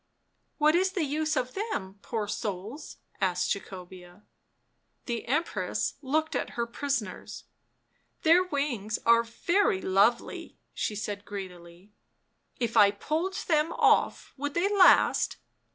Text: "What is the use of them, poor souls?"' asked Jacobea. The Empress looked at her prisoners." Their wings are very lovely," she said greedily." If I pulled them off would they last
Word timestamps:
"What 0.57 0.73
is 0.73 0.93
the 0.93 1.03
use 1.03 1.37
of 1.37 1.53
them, 1.53 1.99
poor 2.01 2.27
souls?"' 2.27 2.97
asked 3.21 3.51
Jacobea. 3.53 4.23
The 5.05 5.27
Empress 5.27 5.93
looked 6.01 6.35
at 6.35 6.57
her 6.57 6.65
prisoners." 6.65 7.43
Their 8.23 8.43
wings 8.43 8.97
are 9.05 9.21
very 9.21 9.79
lovely," 9.79 10.57
she 10.73 10.95
said 10.95 11.23
greedily." 11.23 11.91
If 12.59 12.75
I 12.75 12.89
pulled 12.89 13.35
them 13.47 13.71
off 13.73 14.33
would 14.37 14.55
they 14.55 14.75
last 14.75 15.37